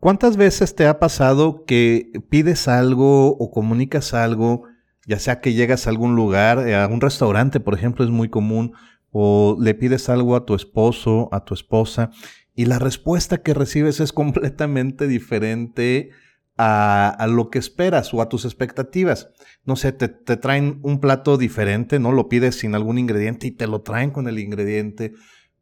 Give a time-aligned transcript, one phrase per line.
[0.00, 4.64] ¿Cuántas veces te ha pasado que pides algo o comunicas algo,
[5.06, 8.30] ya sea que llegas a algún lugar, eh, a un restaurante, por ejemplo, es muy
[8.30, 8.72] común,
[9.12, 12.10] o le pides algo a tu esposo, a tu esposa,
[12.54, 16.08] y la respuesta que recibes es completamente diferente
[16.56, 19.28] a, lo que esperas o a tus expectativas.
[19.64, 22.12] No sé, te, te, traen un plato diferente, ¿no?
[22.12, 25.12] Lo pides sin algún ingrediente y te lo traen con el ingrediente.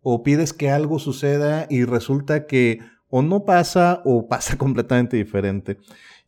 [0.00, 2.80] O pides que algo suceda y resulta que
[3.10, 5.78] o no pasa o pasa completamente diferente.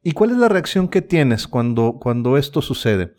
[0.03, 3.15] ¿Y cuál es la reacción que tienes cuando, cuando esto sucede?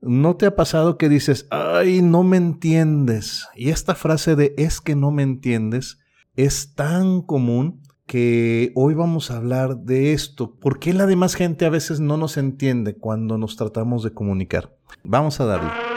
[0.00, 3.48] ¿No te ha pasado que dices, ay, no me entiendes?
[3.54, 5.98] Y esta frase de es que no me entiendes
[6.36, 10.56] es tan común que hoy vamos a hablar de esto.
[10.56, 14.74] ¿Por qué la demás gente a veces no nos entiende cuando nos tratamos de comunicar?
[15.04, 15.89] Vamos a darle.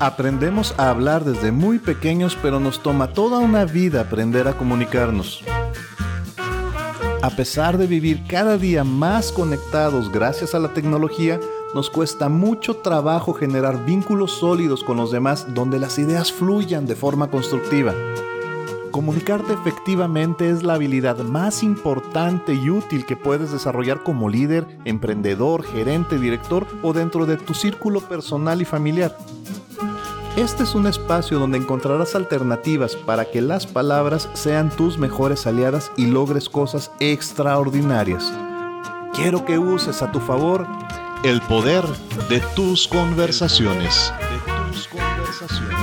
[0.00, 5.42] Aprendemos a hablar desde muy pequeños, pero nos toma toda una vida aprender a comunicarnos.
[7.20, 11.40] A pesar de vivir cada día más conectados gracias a la tecnología,
[11.74, 16.94] nos cuesta mucho trabajo generar vínculos sólidos con los demás donde las ideas fluyan de
[16.94, 17.92] forma constructiva.
[18.92, 25.64] Comunicarte efectivamente es la habilidad más importante y útil que puedes desarrollar como líder, emprendedor,
[25.64, 29.16] gerente, director o dentro de tu círculo personal y familiar.
[30.38, 35.90] Este es un espacio donde encontrarás alternativas para que las palabras sean tus mejores aliadas
[35.96, 38.32] y logres cosas extraordinarias.
[39.14, 40.64] Quiero que uses a tu favor
[41.24, 41.82] el poder
[42.28, 44.12] de tus conversaciones.
[44.30, 45.76] De tus conversaciones.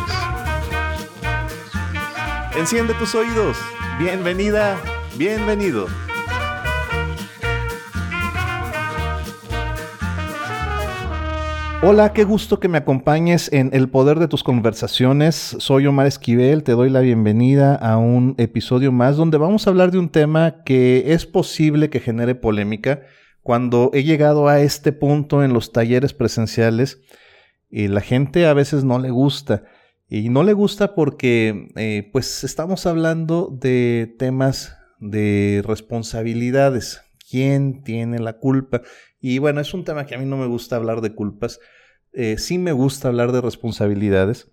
[2.55, 3.57] Enciende tus oídos.
[3.99, 4.79] Bienvenida,
[5.17, 5.87] bienvenido.
[11.87, 15.55] Hola, qué gusto que me acompañes en El Poder de tus Conversaciones.
[15.59, 19.91] Soy Omar Esquivel, te doy la bienvenida a un episodio más donde vamos a hablar
[19.91, 23.03] de un tema que es posible que genere polémica.
[23.43, 27.01] Cuando he llegado a este punto en los talleres presenciales,
[27.69, 29.65] y la gente a veces no le gusta.
[30.09, 37.03] Y no le gusta porque eh, pues estamos hablando de temas de responsabilidades.
[37.29, 38.81] ¿Quién tiene la culpa?
[39.27, 41.59] Y bueno, es un tema que a mí no me gusta hablar de culpas,
[42.15, 44.49] eh, sí me gusta hablar de responsabilidades.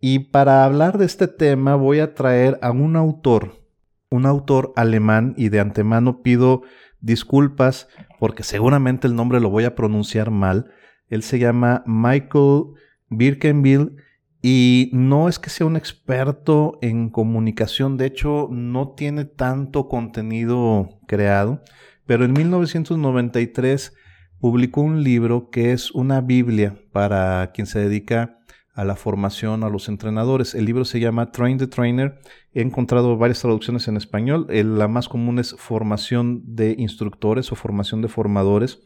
[0.00, 3.62] Y para hablar de este tema voy a traer a un autor,
[4.10, 6.62] un autor alemán, y de antemano pido
[7.00, 10.70] disculpas porque seguramente el nombre lo voy a pronunciar mal.
[11.08, 12.64] Él se llama Michael
[13.08, 13.96] Birkenbill
[14.42, 21.00] y no es que sea un experto en comunicación, de hecho no tiene tanto contenido
[21.06, 21.62] creado,
[22.06, 23.92] pero en 1993
[24.40, 28.38] publicó un libro que es una Biblia para quien se dedica
[28.74, 30.54] a la formación a los entrenadores.
[30.54, 32.20] El libro se llama Train the Trainer.
[32.52, 34.46] He encontrado varias traducciones en español.
[34.50, 38.80] La más común es formación de instructores o formación de formadores.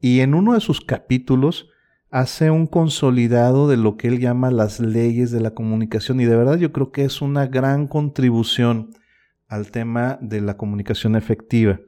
[0.00, 1.70] Y en uno de sus capítulos
[2.10, 6.20] hace un consolidado de lo que él llama las leyes de la comunicación.
[6.20, 8.90] Y de verdad yo creo que es una gran contribución
[9.48, 11.80] al tema de la comunicación efectiva.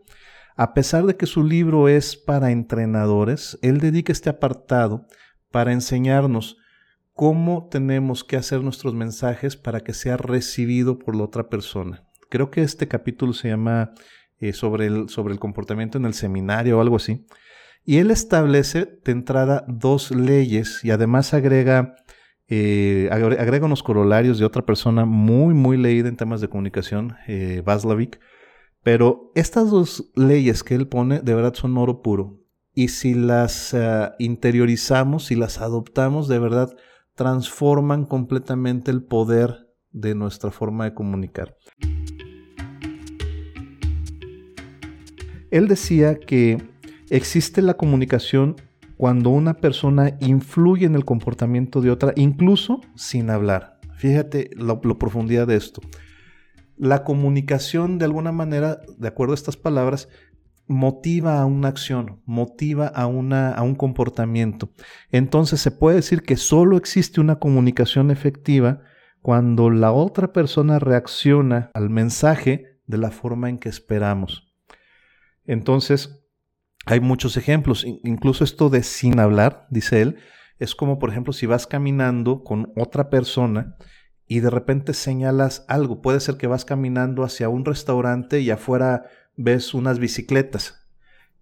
[0.57, 5.07] A pesar de que su libro es para entrenadores, él dedica este apartado
[5.51, 6.59] para enseñarnos
[7.15, 12.05] cómo tenemos que hacer nuestros mensajes para que sea recibido por la otra persona.
[12.29, 13.93] Creo que este capítulo se llama
[14.39, 17.27] eh, sobre, el, sobre el comportamiento en el seminario o algo así.
[17.85, 21.97] Y él establece de entrada dos leyes y además agrega,
[22.49, 27.63] eh, agrega unos corolarios de otra persona muy, muy leída en temas de comunicación, eh,
[28.83, 32.41] pero estas dos leyes que él pone de verdad son oro puro.
[32.75, 36.75] Y si las eh, interiorizamos, si las adoptamos, de verdad
[37.15, 41.57] transforman completamente el poder de nuestra forma de comunicar.
[45.51, 46.63] Él decía que
[47.11, 48.57] existe la comunicación
[48.97, 53.79] cuando una persona influye en el comportamiento de otra, incluso sin hablar.
[53.97, 55.83] Fíjate la profundidad de esto
[56.83, 60.09] la comunicación de alguna manera, de acuerdo a estas palabras,
[60.67, 64.69] motiva a una acción, motiva a, una, a un comportamiento.
[65.13, 68.81] Entonces se puede decir que solo existe una comunicación efectiva
[69.21, 74.53] cuando la otra persona reacciona al mensaje de la forma en que esperamos.
[75.45, 76.27] Entonces,
[76.85, 80.17] hay muchos ejemplos, incluso esto de sin hablar, dice él,
[80.59, 83.77] es como por ejemplo si vas caminando con otra persona
[84.27, 86.01] y de repente señalas algo.
[86.03, 89.05] Puede ser que vas caminando hacia un restaurante y afuera
[89.37, 90.79] ves unas bicicletas.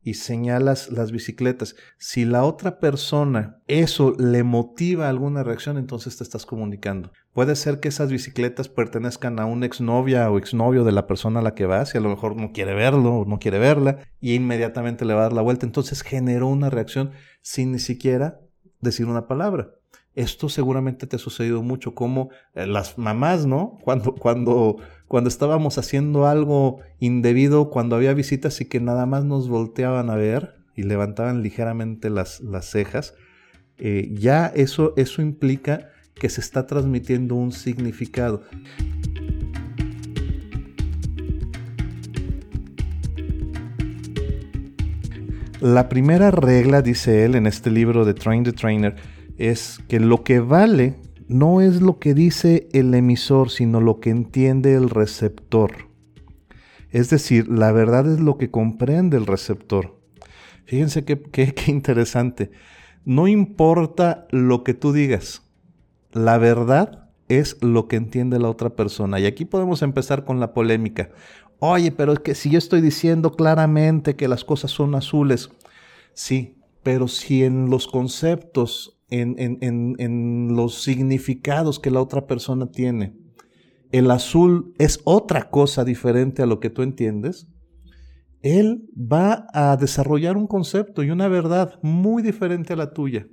[0.03, 1.77] y señalas las bicicletas.
[1.99, 7.13] Si la otra persona eso le motiva alguna reacción, entonces te estás comunicando.
[7.35, 11.43] Puede ser que esas bicicletas pertenezcan a una exnovia o exnovio de la persona a
[11.43, 14.35] la que vas y a lo mejor no quiere verlo o no quiere verla y
[14.35, 15.67] inmediatamente le va a dar la vuelta.
[15.67, 17.11] Entonces generó una reacción
[17.43, 18.41] sin ni siquiera
[18.81, 19.75] decir una palabra.
[20.15, 23.79] Esto seguramente te ha sucedido mucho, como eh, las mamás, ¿no?
[23.83, 24.77] Cuando, cuando,
[25.07, 30.17] cuando estábamos haciendo algo indebido, cuando había visitas y que nada más nos volteaban a
[30.17, 33.15] ver y levantaban ligeramente las, las cejas,
[33.79, 38.43] eh, ya eso, eso implica que se está transmitiendo un significado.
[45.61, 48.97] La primera regla, dice él en este libro de Train the Trainer,
[49.41, 50.97] es que lo que vale
[51.27, 55.89] no es lo que dice el emisor, sino lo que entiende el receptor.
[56.91, 59.99] Es decir, la verdad es lo que comprende el receptor.
[60.67, 62.51] Fíjense qué, qué, interesante.
[63.05, 65.43] No importa lo que tú digas,
[66.13, 69.21] la verdad es lo que entiende la otra persona.
[69.21, 71.11] Y aquí podemos empezar con la polémica.
[71.61, 75.51] Oye, pero es que si yo estoy diciendo claramente que las cosas son azules,
[76.13, 83.17] sí, pero si en los conceptos en, los significados que la otra persona tiene.
[83.91, 87.49] El azul es otra cosa diferente a lo que tú entiendes.
[88.43, 93.27] Él va a desarrollar un concepto y una verdad muy diferente a la tuya.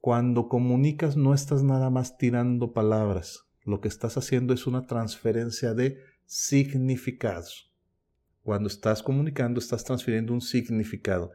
[0.00, 3.44] Cuando comunicas no estás nada más tirando palabras.
[3.64, 7.72] Lo que estás haciendo es una transferencia de significados.
[8.42, 11.32] Cuando estás comunicando estás transfiriendo un significado.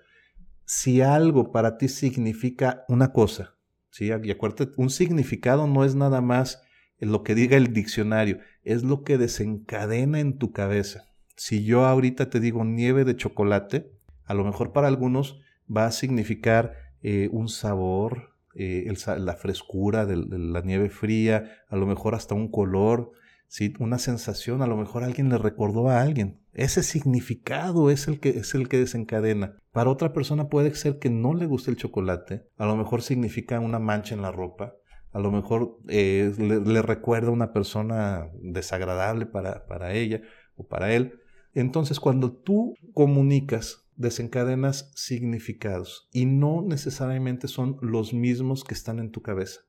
[0.65, 3.56] Si algo para ti significa una cosa
[3.97, 4.11] ¿sí?
[4.23, 6.61] Y acuérdate, un significado no es nada más
[6.99, 11.05] lo que diga el diccionario, es lo que desencadena en tu cabeza.
[11.35, 13.91] Si yo ahorita te digo nieve de chocolate,
[14.25, 15.39] a lo mejor para algunos
[15.75, 21.87] va a significar eh, un sabor, eh, la frescura de, la nieve fría, a lo
[21.87, 23.11] mejor hasta un color,
[23.47, 23.73] ¿sí?
[23.79, 26.39] una sensación, a lo mejor alguien le recordó a alguien.
[26.57, 29.59] Ese significado es el que es el que desencadena.
[29.71, 33.59] Para otra persona puede ser que no le guste el chocolate, a lo mejor significa
[33.59, 34.73] una mancha en la ropa,
[35.11, 40.21] a lo mejor eh, le, recuerda a una persona desagradable para, para ella
[40.55, 41.19] o para él.
[41.53, 49.11] Entonces, cuando tú comunicas, desencadenas significados y no necesariamente son los mismos que están en
[49.11, 49.61] tu cabeza.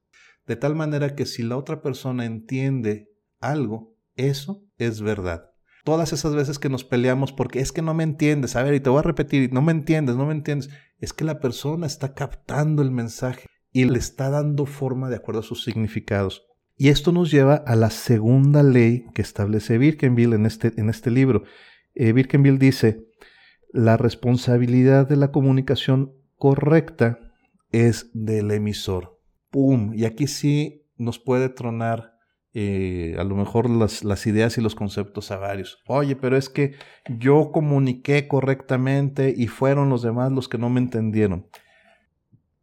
[0.46, 5.48] De tal manera que si la otra persona entiende algo, eso es verdad
[5.88, 8.81] todas esas veces que nos peleamos porque es que no me entiendes, a ver, y
[8.81, 10.69] te voy a repetir, no me entiendes, no me entiendes,
[11.00, 15.40] es que la persona está captando el mensaje y le está dando forma de acuerdo
[15.40, 16.46] a sus significados.
[16.76, 21.11] Y esto nos lleva a la segunda ley que establece Birkenbill en este, en este
[21.11, 21.44] libro.
[21.94, 23.06] Eh, Birkenbill dice,
[23.73, 27.19] la responsabilidad de la comunicación correcta
[27.73, 29.19] es del emisor.
[29.50, 29.94] ¡Pum!
[29.94, 32.18] Y aquí sí nos puede tronar
[32.60, 35.78] eh, a lo mejor las, ideas y los conceptos a varios.
[35.87, 36.75] Oye, pero es que
[37.08, 41.46] yo comuniqué correctamente y fueron los demás los que no me entendieron.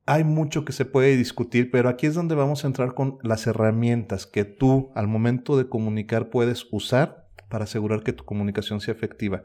[0.06, 3.48] Hay mucho que se puede discutir, pero aquí es donde vamos a entrar con las
[3.48, 8.94] herramientas que tú al momento de comunicar puedes usar para asegurar que tu comunicación sea
[8.94, 9.44] efectiva.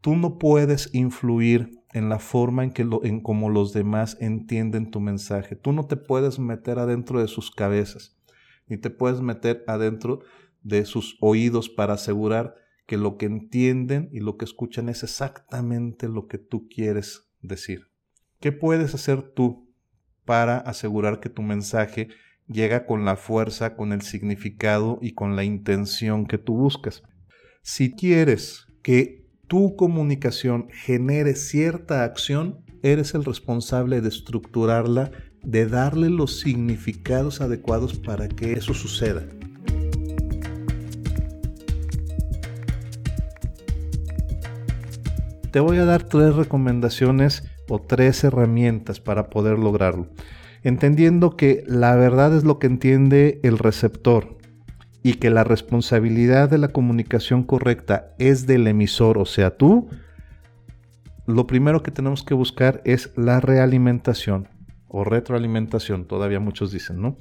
[0.00, 4.98] Tú no puedes influir en la forma en que en cómo los demás entienden tu
[4.98, 5.54] mensaje.
[5.54, 8.18] Tú no te puedes meter adentro de sus cabezas
[8.72, 10.20] ni te puedes meter adentro
[10.62, 12.54] de sus oídos para asegurar
[12.86, 17.88] que lo que entienden y lo que escuchan es exactamente lo que tú quieres decir.
[18.40, 19.70] ¿Qué puedes hacer tú
[20.24, 22.08] para asegurar que tu mensaje
[22.46, 27.02] llega con la fuerza, con el significado y con la intención que tú buscas?
[27.60, 35.10] Si quieres que tu comunicación genere cierta acción, eres el responsable de estructurarla
[35.42, 39.22] de darle los significados adecuados para que eso suceda.
[45.50, 50.08] Te voy a dar tres recomendaciones o tres herramientas para poder lograrlo.
[50.62, 54.38] Entendiendo que la verdad es lo que entiende el receptor
[55.02, 59.88] y que la responsabilidad de la comunicación correcta es del emisor, o sea, tú,
[61.26, 64.48] lo primero que tenemos que buscar es la realimentación
[64.92, 67.16] o retroalimentación, todavía muchos dicen, ¿no?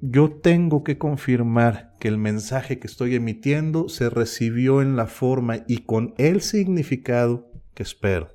[0.00, 5.64] Yo tengo que confirmar que el mensaje que estoy emitiendo se recibió en la forma
[5.66, 8.28] y con el significado que espero.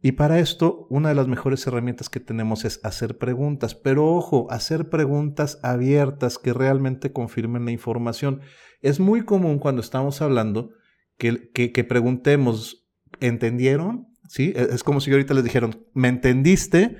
[0.00, 4.46] Y para esto, una de las mejores herramientas que tenemos es hacer preguntas, pero ojo,
[4.50, 8.40] hacer preguntas abiertas que realmente confirmen la información.
[8.80, 10.70] Es muy común cuando estamos hablando
[11.18, 12.88] que, que, preguntemos,
[13.20, 14.06] ¿entendieron?
[14.28, 14.54] ¿sí?
[14.54, 16.96] Es como si ahorita les dijeron, ¿me entendiste?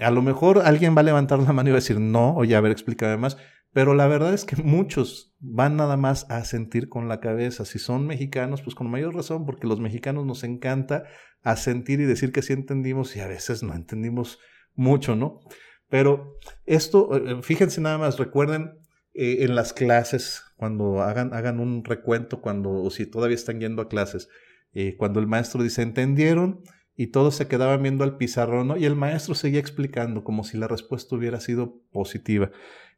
[0.00, 2.56] A lo mejor alguien va a levantar la mano y va a decir, no, oye,
[2.56, 3.36] a ver, explícame más.
[3.72, 7.64] Pero la verdad es que muchos van nada más a sentir con la cabeza.
[7.64, 11.04] Si son mexicanos, pues con mayor razón, porque los mexicanos nos encanta
[11.42, 14.38] a sentir y decir que sí entendimos y a veces no entendimos
[14.74, 15.40] mucho, ¿no?
[15.88, 18.78] Pero esto, eh, fíjense nada más, recuerden
[19.12, 23.82] eh, en las clases, cuando hagan, hagan un recuento, cuando, o si todavía están yendo
[23.82, 24.28] a clases,
[24.72, 26.62] eh, cuando el maestro dice, ¿entendieron?
[26.96, 28.76] Y todos se quedaban viendo al pizarrón, ¿no?
[28.76, 32.50] Y el maestro seguía explicando como si la respuesta hubiera sido positiva.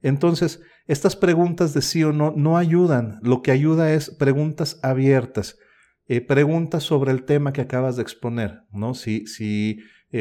[0.03, 3.19] Entonces, estas preguntas de sí o no no ayudan.
[3.23, 5.59] Lo que ayuda es preguntas abiertas,
[6.09, 8.95] eh, preguntas sobre el tema que acabas de exponer, ¿no?
[8.95, 9.81] Si, si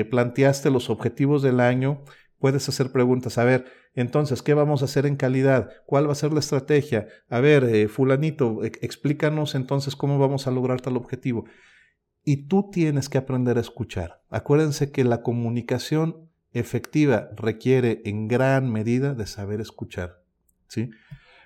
[0.09, 2.03] planteaste los objetivos del año,
[2.39, 3.37] puedes hacer preguntas.
[3.37, 3.65] A ver,
[3.95, 5.69] entonces, ¿qué vamos a hacer en calidad?
[5.85, 7.07] ¿Cuál va a ser la estrategia?
[7.29, 11.45] A ver, eh, fulanito, explícanos entonces cómo vamos a lograr tal objetivo.
[12.25, 14.21] Y tú tienes que aprender a escuchar.
[14.29, 20.23] Acuérdense que la comunicación efectiva requiere en gran medida de saber escuchar.
[20.67, 20.89] ¿sí?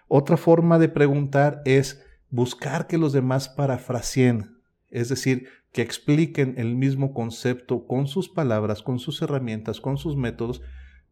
[0.07, 4.57] Otra forma de preguntar es buscar que los demás parafraseen,
[4.89, 10.15] es decir, que expliquen el mismo concepto con sus palabras, con sus herramientas, con sus
[10.15, 10.61] métodos,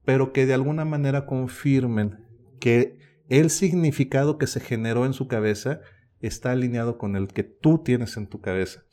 [0.06, 2.24] pero que de alguna manera confirmen
[2.60, 2.98] que
[3.30, 5.82] el significado que se generó en su cabeza
[6.22, 8.84] está alineado con el que tú tienes en tu cabeza.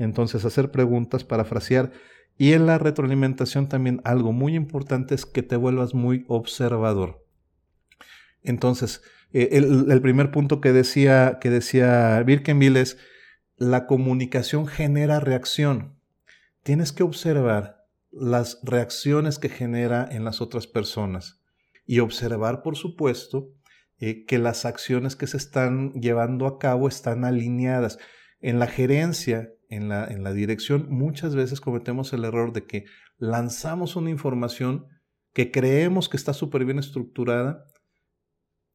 [0.00, 1.92] Entonces, hacer preguntas, parafrasear.
[2.38, 7.26] Y en la retroalimentación también algo muy importante es que te vuelvas muy observador.
[8.42, 9.02] Entonces,
[9.34, 12.96] eh, el, primer punto que decía, que decía es,
[13.58, 15.98] la comunicación genera reacción.
[16.62, 21.42] Tienes que observar las reacciones que genera en las otras personas
[21.84, 23.50] y observar, por supuesto,
[23.98, 27.98] eh, que las acciones que se están llevando a cabo están alineadas.
[28.40, 32.84] En la gerencia, en la, en la dirección, muchas veces cometemos el error de que
[33.16, 34.86] lanzamos una información
[35.32, 37.64] que creemos que está súper bien estructurada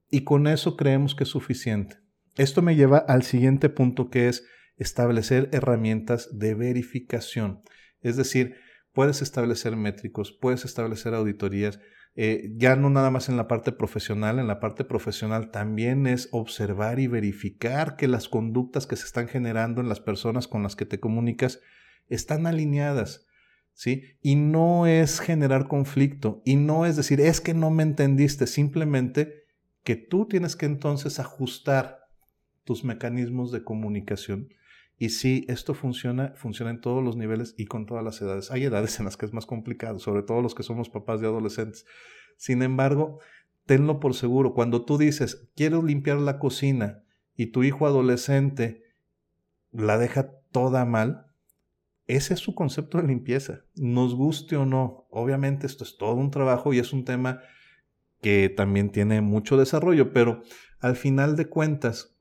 [0.10, 1.98] y con eso creemos que es suficiente.
[2.36, 4.46] Esto me lleva al siguiente punto que es
[4.78, 7.62] establecer herramientas de verificación.
[8.02, 8.56] Es decir,
[8.94, 11.80] puedes establecer métricos, puedes establecer auditorías,
[12.18, 16.30] eh, ya no nada más en la parte profesional, en la parte profesional también es
[16.32, 20.78] observar y verificar que las conductas que se están generando en las personas con las
[20.78, 21.60] que te comunicas
[22.08, 23.28] están alineadas,
[23.74, 24.04] ¿sí?
[24.22, 29.44] Y no es generar conflicto, y no es decir, es que no me entendiste, simplemente
[29.84, 32.00] que tú tienes que entonces ajustar
[32.64, 34.50] tus mecanismos de comunicación
[34.98, 38.52] y sí, esto funciona, funciona en todos los niveles y con todas las edades.
[38.52, 41.28] Hay edades en las que es más complicado, sobre todo los que somos papás de
[41.28, 41.86] adolescentes.
[42.38, 43.20] Sin embargo,
[43.66, 47.04] tenlo por seguro, cuando tú dices, quiero limpiar la cocina
[47.36, 48.84] y tu hijo adolescente
[49.72, 51.28] la deja toda mal,
[52.08, 55.08] ese es su concepto de limpieza, nos guste o no.
[55.10, 57.42] Obviamente esto es todo un trabajo y es un tema
[58.22, 60.42] que también tiene mucho desarrollo, pero
[60.80, 62.15] al final de cuentas,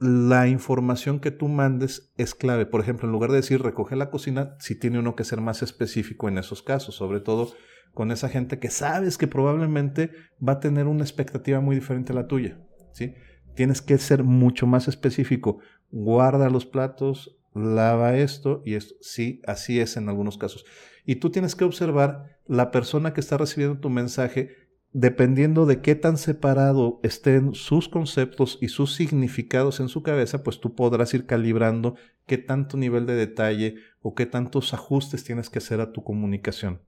[0.00, 2.64] la información que tú mandes es clave.
[2.64, 5.62] Por ejemplo, en lugar de decir recoge la cocina, sí tiene uno que ser más
[5.62, 7.52] específico en esos casos, sobre todo
[7.92, 10.10] con esa gente que sabes que probablemente
[10.46, 12.58] va a tener una expectativa muy diferente a la tuya.
[12.92, 13.14] ¿sí?
[13.54, 15.58] Tienes que ser mucho más específico.
[15.90, 18.94] Guarda los platos, lava esto y esto.
[19.02, 20.64] Sí, así es en algunos casos.
[21.04, 24.59] Y tú tienes que observar la persona que está recibiendo tu mensaje
[24.92, 30.60] dependiendo de qué tan separado estén sus conceptos y sus significados en su cabeza, pues
[30.60, 31.94] tú podrás ir calibrando
[32.26, 36.80] qué tanto nivel de detalle o qué tantos ajustes tienes que hacer a tu comunicación.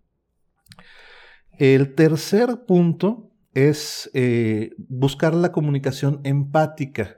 [1.59, 7.17] El tercer punto es eh, buscar la comunicación empática.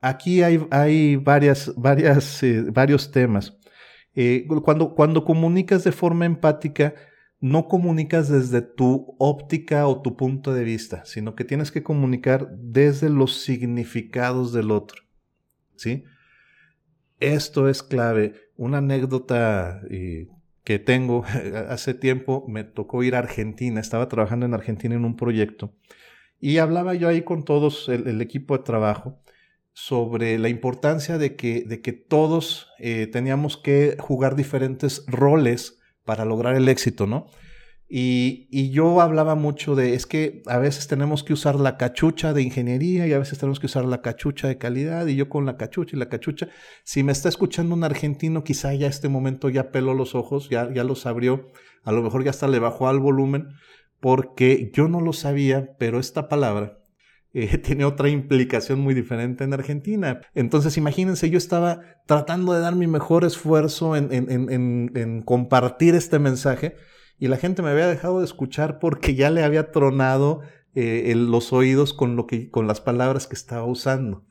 [0.00, 3.56] Aquí hay, hay varias, varias, eh, varios temas.
[4.14, 6.94] Eh, cuando, cuando comunicas de forma empática,
[7.42, 12.52] no comunicas desde tu óptica o tu punto de vista, sino que tienes que comunicar
[12.56, 15.02] desde los significados del otro.
[15.74, 16.04] ¿Sí?
[17.18, 18.34] Esto es clave.
[18.56, 20.28] Una anécdota eh,
[20.62, 21.24] que tengo,
[21.68, 25.74] hace tiempo me tocó ir a Argentina, estaba trabajando en Argentina en un proyecto
[26.38, 29.20] y hablaba yo ahí con todos el, equipo de trabajo
[29.72, 36.24] sobre la importancia de que, de que todos eh, teníamos que jugar diferentes roles para
[36.24, 37.26] lograr el éxito, ¿no?
[37.94, 42.40] Y, yo hablaba mucho de, es que a veces tenemos que usar la cachucha de
[42.40, 45.58] ingeniería y a veces tenemos que usar la cachucha de calidad y yo con la
[45.58, 46.48] cachucha y la cachucha.
[46.84, 50.72] Si me está escuchando un argentino, quizá ya este momento ya peló los ojos, ya,
[50.72, 51.50] ya los abrió,
[51.84, 53.48] a lo mejor ya hasta le bajó al volumen,
[54.00, 56.81] porque yo no lo sabía, pero esta palabra
[57.34, 60.20] eh, tiene otra implicación muy diferente en Argentina.
[60.34, 66.76] Entonces, imagínense, yo estaba tratando de dar mi mejor esfuerzo en, compartir este mensaje
[67.18, 70.40] y la gente me había dejado de escuchar porque ya le había tronado
[70.74, 74.24] eh, los oídos con, lo que, con las palabras que estaba usando.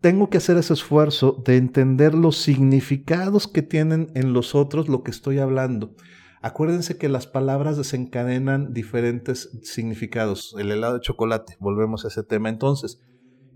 [0.00, 5.02] Tengo que hacer ese esfuerzo de entender los significados que tienen en los otros lo
[5.02, 5.94] que estoy hablando.
[6.44, 10.54] Acuérdense que las palabras desencadenan diferentes significados.
[10.58, 12.50] El helado de chocolate, volvemos a ese tema.
[12.50, 13.00] Entonces,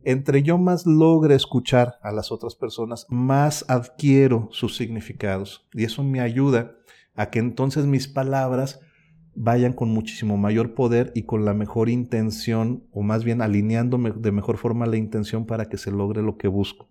[0.04, 5.68] entre yo más logre escuchar a las otras personas, más adquiero sus significados.
[5.74, 6.78] Y eso me ayuda
[7.14, 8.80] a que entonces mis palabras
[9.34, 14.32] vayan con muchísimo mayor poder y con la mejor intención, o más bien alineándome de
[14.32, 16.88] mejor forma la intención para que se logre lo que busco.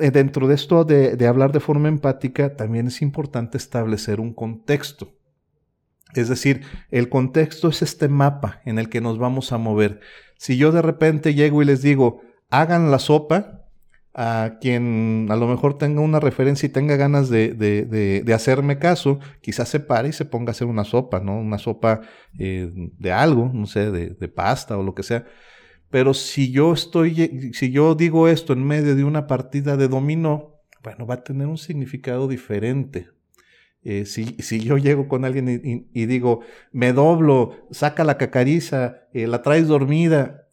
[0.00, 5.12] Eh, dentro de esto de, hablar de forma empática, también es importante establecer un contexto.
[6.14, 10.00] Es decir, el contexto es este mapa en el que nos vamos a mover.
[10.36, 13.58] Si yo de repente llego y les digo, hagan la sopa,
[14.14, 19.70] a quien a lo mejor tenga una referencia y tenga ganas de, hacerme caso, quizás
[19.70, 21.38] se pare y se ponga a hacer una sopa, ¿no?
[21.38, 22.02] Una sopa
[22.38, 25.24] eh, de algo, no sé, de pasta o lo que sea.
[25.92, 30.62] Pero si yo estoy, si yo digo esto en medio de una partida de dominó,
[30.82, 33.10] bueno, va a tener un significado diferente.
[33.82, 36.40] Eh, si, si, yo llego con alguien y, digo,
[36.72, 40.48] me doblo, saca la cacariza, eh, la traes dormida,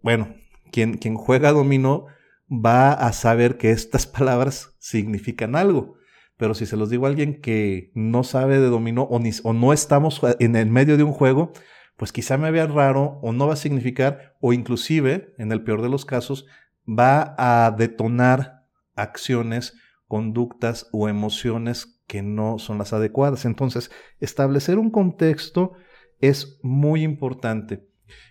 [0.00, 0.34] bueno,
[0.72, 2.06] quien, quien juega dominó
[2.50, 5.96] va a saber que estas palabras significan algo.
[6.38, 9.52] Pero si se los digo a alguien que no sabe de dominó o, ni, o
[9.52, 11.52] no estamos en el medio de un juego,
[11.98, 15.82] pues quizá me vea raro o no va a significar, o inclusive, en el peor
[15.82, 16.46] de los casos,
[16.88, 18.64] va a detonar
[18.94, 19.76] acciones,
[20.06, 23.44] conductas o emociones que no son las adecuadas.
[23.44, 23.90] Entonces,
[24.20, 25.72] establecer un contexto
[26.20, 27.84] es muy importante.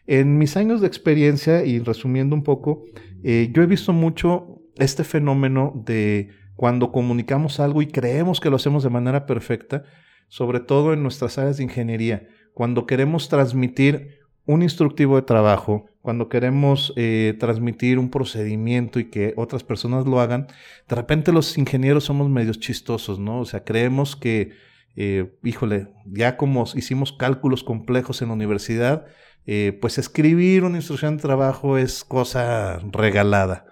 [0.07, 2.85] En mis años de experiencia, y resumiendo un poco,
[3.21, 8.55] eh, yo he visto mucho este fenómeno de cuando comunicamos algo y creemos que lo
[8.55, 9.83] hacemos de manera perfecta,
[10.29, 16.27] sobre todo en nuestras áreas de ingeniería cuando queremos transmitir un instructivo de trabajo, cuando
[16.27, 20.47] queremos eh, transmitir un procedimiento y que otras personas lo hagan,
[20.89, 23.41] de repente los ingenieros somos medios chistosos, ¿no?
[23.41, 24.53] O sea, creemos que,
[24.95, 29.05] eh, híjole, ya como hicimos cálculos complejos en la universidad,
[29.45, 33.67] eh, pues escribir una instrucción de trabajo es cosa regalada.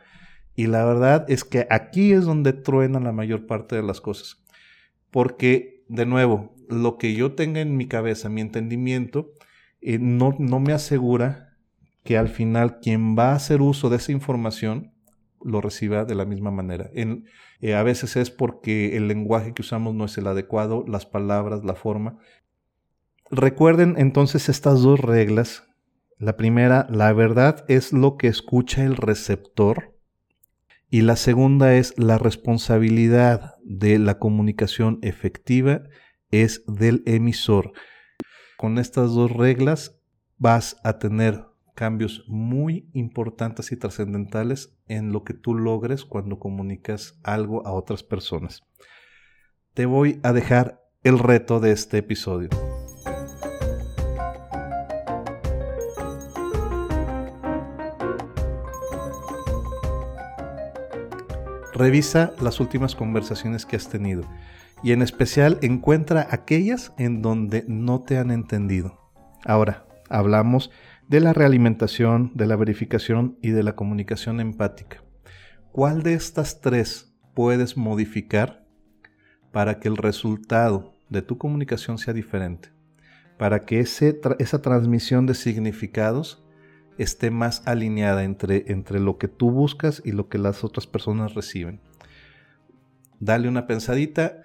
[0.55, 4.45] Y la verdad es que aquí es donde truena la mayor parte de las cosas.
[5.09, 9.32] Porque, de nuevo, lo que yo tenga en mi cabeza, mi entendimiento,
[9.82, 11.58] eh, no, no me asegura
[12.04, 14.93] que al final quien va a hacer uso de esa información
[15.43, 16.89] lo reciba de la misma manera.
[16.93, 21.63] Eh, a veces es porque el lenguaje que usamos no es el adecuado, las palabras,
[21.63, 22.17] la forma.
[23.30, 25.63] Recuerden entonces estas dos reglas.
[26.17, 29.95] La primera, la verdad es lo que escucha el receptor.
[30.89, 35.84] Y la segunda es la responsabilidad de la comunicación efectiva
[36.43, 37.73] es del emisor.
[38.57, 40.01] Con estas dos reglas
[40.37, 41.45] vas a tener
[41.75, 48.01] cambios muy importantes y trascendentales en lo que tú logres cuando comunicas algo a otras
[48.01, 48.63] personas.
[49.73, 52.49] Te voy a dejar el reto de este episodio.
[61.75, 64.23] Revisa las últimas conversaciones que has tenido
[64.81, 68.97] y en especial encuentra aquellas en donde no te han entendido.
[69.43, 70.71] Ahora, hablamos
[71.09, 75.03] de la realimentación, de la verificación y de la comunicación empática.
[75.73, 78.65] ¿Cuál de estas tres puedes modificar
[79.51, 82.69] para que el resultado de tu comunicación sea diferente?
[83.38, 86.44] Para que esa transmisión de significados
[86.97, 91.34] esté más alineada entre, entre lo que tú buscas y lo que las otras personas
[91.34, 91.81] reciben.
[93.19, 94.43] Dale una pensadita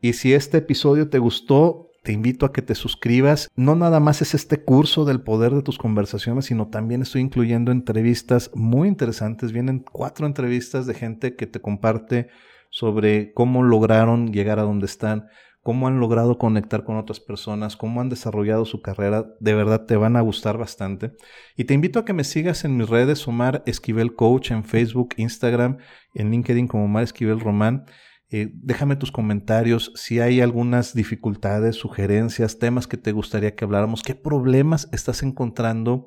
[0.00, 3.48] y si este episodio te gustó, te invito a que te suscribas.
[3.56, 7.72] No nada más es este curso del poder de tus conversaciones, sino también estoy incluyendo
[7.72, 9.50] entrevistas muy interesantes.
[9.50, 12.28] Vienen cuatro entrevistas de gente que te comparte
[12.70, 15.26] sobre cómo lograron llegar a donde están,
[15.66, 19.96] cómo han logrado conectar con otras personas, cómo han desarrollado su carrera, de verdad te
[19.96, 21.16] van a gustar bastante.
[21.56, 25.14] Y te invito a que me sigas en mis redes, Omar Esquivel Coach, en Facebook,
[25.16, 25.78] Instagram,
[26.14, 27.84] en LinkedIn como Omar Esquivel Román.
[28.30, 34.04] Eh, déjame tus comentarios si hay algunas dificultades, sugerencias, temas que te gustaría que habláramos,
[34.04, 36.06] qué problemas estás encontrando,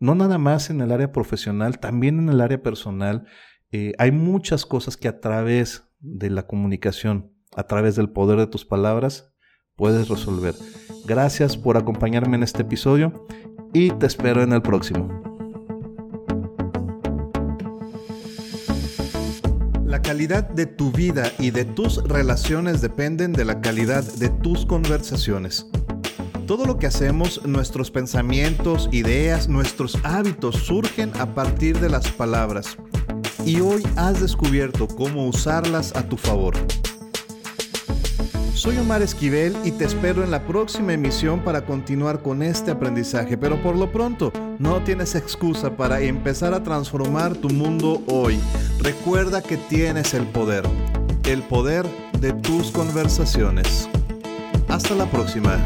[0.00, 3.24] no nada más en el área profesional, también en el área personal.
[3.70, 8.46] Eh, hay muchas cosas que a través de la comunicación a través del poder de
[8.46, 9.32] tus palabras
[9.76, 10.54] puedes resolver.
[11.06, 13.26] Gracias por acompañarme en este episodio
[13.72, 15.22] y te espero en el próximo.
[19.84, 24.66] La calidad de tu vida y de tus relaciones dependen de la calidad de tus
[24.66, 25.66] conversaciones.
[26.46, 32.76] Todo lo que hacemos, nuestros pensamientos, ideas, nuestros hábitos surgen a partir de las palabras.
[33.44, 36.54] Y hoy has descubierto cómo usarlas a tu favor.
[38.66, 43.38] Soy Omar Esquivel y te espero en la próxima emisión para continuar con este aprendizaje,
[43.38, 48.40] pero por lo pronto no tienes excusa para empezar a transformar tu mundo hoy.
[48.80, 50.64] Recuerda que tienes el poder,
[51.26, 51.86] el poder
[52.18, 53.88] de tus conversaciones.
[54.66, 55.60] Hasta la próxima.